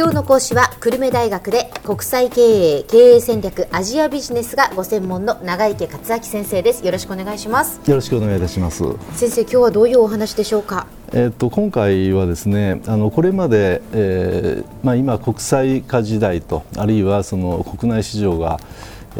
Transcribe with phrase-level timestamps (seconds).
[0.00, 6.86] 今日の講師は久留米大学で国際経営経営戦略アジアビジネスがご専門の長池克明先生です。
[6.86, 7.78] よろしくお願いします。
[7.86, 8.82] よろしくお願いいたします。
[9.12, 10.86] 先生今日はどういうお話でしょうか？
[11.12, 18.58] えっと今回はですねあのこれまで、えーまあ、今国際化時代とあるいはその国内市場が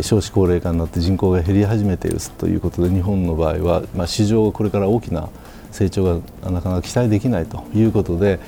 [0.00, 5.28] 少子高齢化になって人口が減り始めているということで日本の場合は、まあ、市場これから大きな
[5.70, 8.40] 成長がなかなか期待できないということで、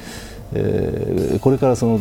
[0.52, 2.00] えー、これからその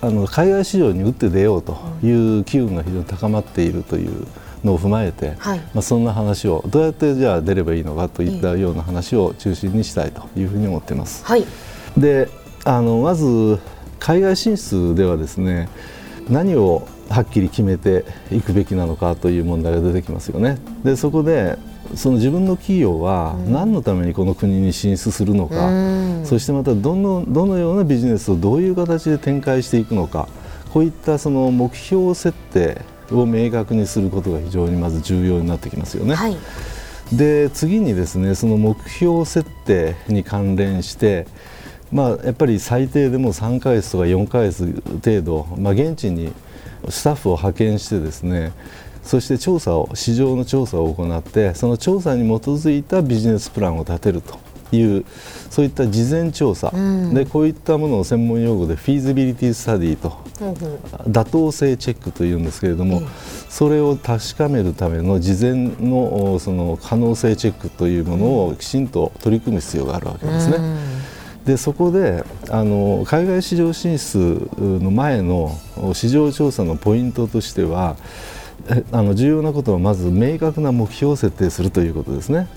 [0.00, 2.10] あの海外市場に打って出ようとい
[2.40, 4.26] う機運が非常に高まっているという
[4.64, 11.24] のを踏まえて、はい、まあ、そんな話をどうやってじゃあ出ればいいのかといったような話を中心にしたいというふうに思っています。
[11.24, 11.44] はい、
[11.96, 12.28] で
[12.64, 13.58] あのまず
[13.98, 15.68] 海外進出ではですね
[16.28, 20.58] 何をはっきり決めていくべきなのかという問題が出てきますよね。
[20.84, 21.56] でそこで
[21.94, 25.72] その自分の企業は何のためにこの国に進出するのか、う
[26.22, 30.28] ん、そしてまたどのどのようなビジネスをどういう形で展開していくのか
[30.72, 36.14] こういったその目標設定を明確にすることが非常にまず重要になってきますよね。
[36.14, 36.36] はい、
[37.12, 41.26] で次にですねその目標設定に関連して
[41.92, 46.32] まあ、やっぱり最低でも3か月とか4か月程度、まあ、現地に
[46.88, 48.52] スタッフを派遣してですね
[49.06, 54.38] そして調査を市場の調査を行ってその調査に基づいたビジネスプランを立てると
[54.72, 55.04] いう
[55.48, 60.52] そういった事前調査、うん、でこういったものを専門用語で feasibility study と、うん、
[61.12, 63.06] 妥当性チェックというんですけれども、うん、
[63.48, 70.58] それを確かめるための事前のその可能性チェックというものをきちんと取り組む必要があるわけですね。
[71.44, 75.56] でそこであの海外市場進出の前の
[75.92, 77.96] 市場調査のポイントとしては
[78.92, 82.48] あの重要なことはまず明確な目標を設定するということですね。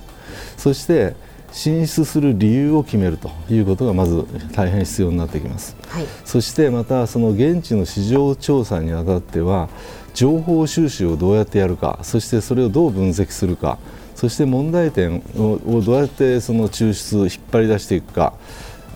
[0.58, 1.16] そして
[1.52, 9.70] 進出する理由を決めるということがまず大変必要になってきます、はい、そしてまたその現地の市場調査にあたっては
[10.14, 13.80] 情報収集をどうやってやるかそしてそれをどう分析するか
[14.16, 18.34] そして問題点をどうやってその抽出引っ張り出していくか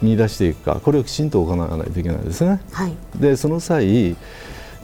[0.02, 2.60] 見出していくかこれをきちんと行わないといけないですね。
[2.74, 4.18] はい、でその際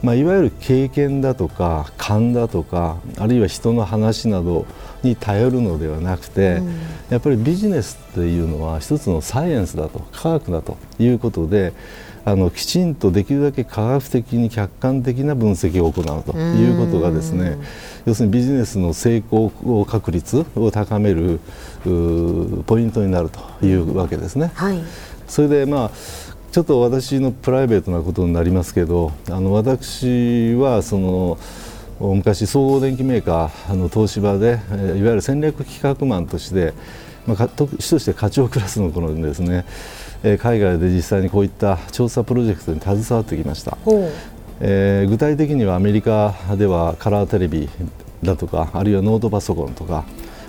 [0.02, 4.66] まあ、いわゆる経験だとか勘だとかあるいは人の話など
[5.02, 6.80] に頼るのではなくて、うん、
[7.10, 11.72] やっぱりビジネスっていうのは一つのサイエンスだと科学だということで
[12.24, 17.58] あのきちんとできるだけ科学的に客観的な分析を行うということがですね
[18.04, 19.50] 要するにビジネスの成功
[19.86, 21.40] 確率を高める
[22.66, 24.50] ポイントになるというわけですね。
[24.54, 24.82] はい、
[25.28, 25.90] それでまあ
[26.52, 31.38] ちょっと私のプライベートなことになりますけどあの私はその
[32.00, 36.74] 昔総合電機メーカーの東芝でいわゆる戦略企画マンとして、
[37.24, 39.64] まあ、として課長クラスの頃にですね
[40.38, 43.78] 海外で実際にこういった調査プロジェクトに携わってきました、
[44.60, 47.68] えー、具体的にはアメリカではカラーテレビ
[48.24, 50.04] だとかあるいはノートパソコンとか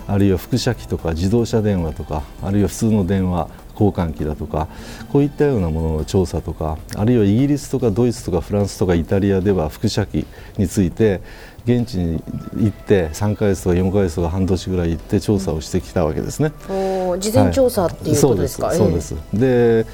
[0.08, 3.50] あるいは輻射機とか自動車電話とかあるいは普通の電話
[3.81, 4.68] 交換機だとか
[5.12, 10.25] こういったようなものの調査とかあるいはイギリスとかドイツとかフランスとかイタリアでは輻射機
[10.58, 11.22] について
[11.66, 12.24] 現地に
[12.58, 16.52] 行って3か月とか4か月とか半年ぐらい行って調査をしてきたわけですね。
[17.20, 19.86] 事前調査っていうことですか、はい、そうですで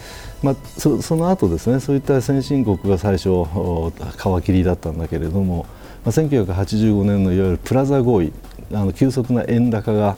[0.43, 5.65] まあ、そその後ですねそういった先進国が最初皮切りだったんだけれども、
[6.05, 8.31] まあ、1985年のいわゆるプラザ合意
[8.71, 10.15] あの急速な円高が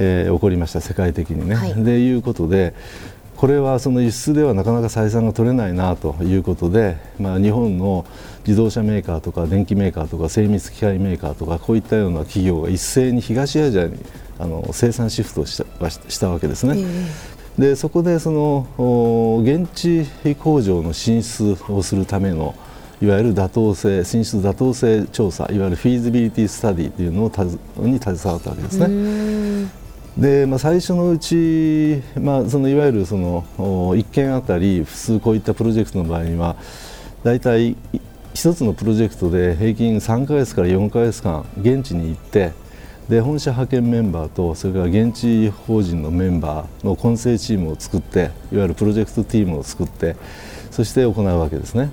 [0.00, 1.56] えー、起こりました世界的にね。
[1.56, 2.72] はい、でいうことで
[3.36, 8.04] これはその輸出ではなかなか採算が取れないなということで、まあ、日本の
[8.44, 13.96] 自動車メーカーとか電機メーカーとか精密機械メーカーとかこういったような企業が一斉に東アジアに
[14.40, 16.74] あの生産シフトしたしたわけですね。
[16.78, 20.04] えー、でそこでその現地
[20.40, 22.56] 工場の進出をするための
[23.00, 29.68] いわゆる妥当性進出妥当性調査いわゆる feasibility study というのを多数に携わったわけですね。
[30.18, 36.56] でまあ、最初のうち、まあ、そのいわゆるその1件あたり普通こういったプロジェクトの場合には
[37.22, 37.76] 大体
[38.34, 42.50] 1つのプロジェクトで平均3か月から4か月間現地に行って
[43.08, 50.16] で本社派遣メンバーとそれから現地法人のメンバーの混成チームを作っていわゆるプロジェクトチームを作って
[50.72, 51.90] そして行うわけですね。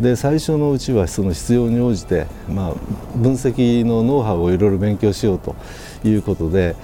[0.00, 2.74] で最初のうちはその必要に応じて、まあ、
[3.16, 5.54] 分析のノウハウをいろいろ勉強しようと
[6.04, 6.76] いうことで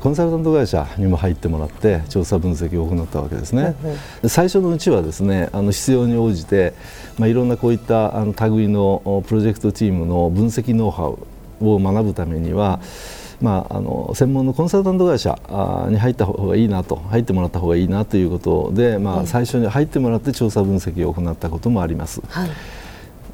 [0.00, 3.74] コンサルタント会社にも入ってもらって調査分析を行ったわけですね。
[4.26, 6.74] 最初のうちはですねあの必要に応じて、
[7.18, 11.18] まあ、いろんなこういったあの類のプロジェクトチームの分析ノウハウ
[11.60, 12.80] を学ぶためには
[13.40, 15.38] まあ、あの専門のコンサルタント会社
[15.88, 22.20] に入った方がいいなと入ってもらった方がいいなということで、まあ、最初に入ってもらって調査分析を行ったこともあります。
[22.28, 22.50] はい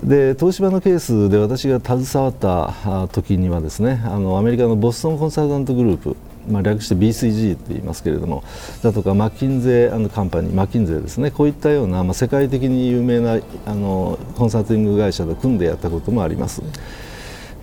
[0.02, 6.16] で東芝のケースで私が携わった時にはですねあのアメリカのボストンコンサルタントグループ
[6.48, 8.44] まあ、略して BCG って言いますけれども
[8.82, 16.62] だとかマッキンゼーカンパニーマッキンゼーですねこういったような、まあ、世界的に有名なあのコンサルティング会社と組んでやったこともあります。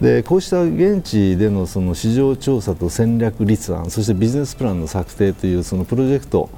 [0.01, 6.49] でこうした現地でのその市場調査と戦略立案そしてビジネスプランの策定というそのプロジェクト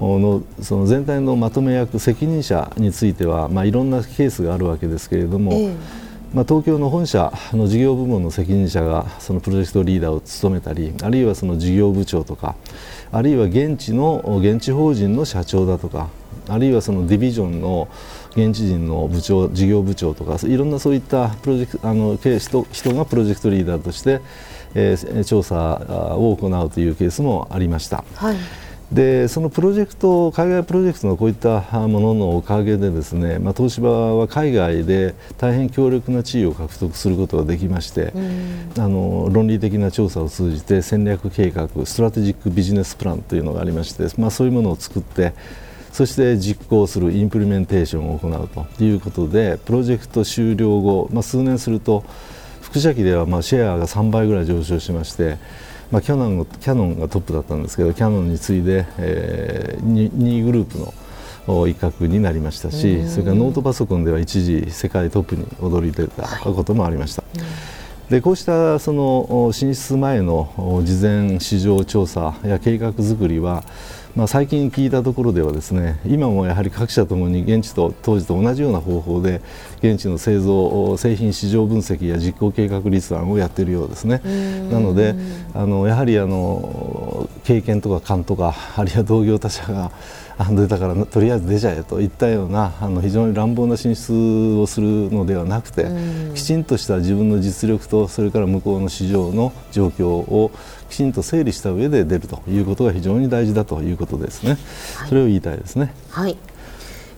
[0.00, 12.56] のその全体のまとめ役責任者については、まあ、いろんなケースがあるわけですけれども、えーまあ、東京の本社の事業部門の責任者がそのプロジェクトリーダーを務めたりあるいはその事業部長とか
[13.12, 16.08] あるいは現地の現地法人の社長だとか
[16.48, 17.88] あるいはそのディビジョンの
[18.32, 24.20] 現地人の部長事業部長とかいろんなそういったプロジェクトあの人人がプロジェクトリーダーとして、
[24.74, 28.04] えー、調査を行うというケースもありました。
[28.14, 28.36] はい
[28.92, 38.12] でそのプロジェクト海外プロジェクトのこういったもののおかげでですね、まあ、東芝は海外で大変強力な地位を獲得することができまして、
[38.78, 45.34] あの論理的な調査を通じて戦略計画 strategic business plan というのがありまして、まあ、そういうものを作って
[45.92, 52.04] そして実行する implementation を行うということでプロジェクト終了後、まあ、数年すると
[52.60, 55.38] 複写機ではまあシェアが3倍ぐらい上昇しまして
[55.90, 67.22] まあ、キャノンキャノンがトップだったんですけどキャノンに次いで、えー、2, 位グループの一角になりましたしそれからノートパソコンでは一時世界トップに躍り出たこともありました。
[67.22, 67.76] はい
[68.10, 73.64] でこうしたその進出前の事前市場調査や計画作りは
[74.16, 79.42] まあ、最近聞いたところではですね今もやはり各社ともに現地と当時と同じような方法で
[79.80, 84.22] 現地の製造製品市場分析や実行計画立案をやっているようですね。
[84.70, 85.14] なので
[85.52, 87.05] あのやはりあの
[87.46, 89.92] 経験とか勘とかあるいは同業他社が
[90.50, 95.86] 出たからとりあえず出ちゃえといったようなあの非常に乱暴な進出をするのではなくて
[96.34, 100.50] きちんとした自分の実力とそれから向こうの市場の状況を
[100.90, 104.58] きちんと整理した上で出るということが非常に大事だということですね。
[105.08, 105.94] それを言いたいですね。
[106.10, 106.36] はい。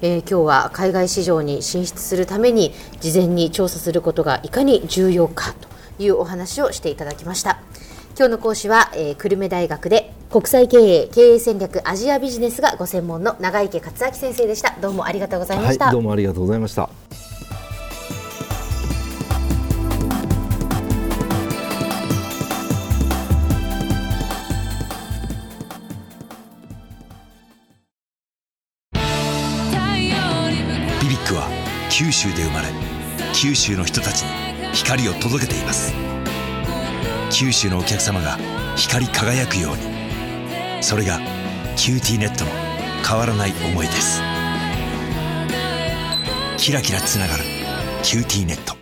[0.03, 5.55] えー、今日は海外市場に進出するために事前に調査することがいかに重要か
[5.97, 7.59] というお話をしていただきました。
[8.19, 14.77] 今日の講師は、えー、久留米大学で国際経営経営戦略アジアビジネスがご専門の長池克明先生でした。
[14.81, 15.87] どうもありがとうございました。
[15.87, 16.91] はい、どうもありがとうございました。
[31.99, 32.69] 九州で生まれ
[33.35, 34.29] 九州の人たちに
[34.73, 35.93] 光を届けています
[37.33, 38.39] 九州のお客様が
[38.77, 39.98] 光り輝くように
[40.81, 41.19] それが
[41.77, 42.51] QTnet の
[43.07, 44.21] 変わらない思いです。
[46.57, 47.45] キラキラつながる
[48.03, 48.78] QTnet。